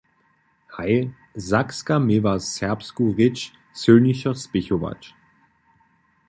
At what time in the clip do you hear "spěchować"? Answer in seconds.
4.43-5.15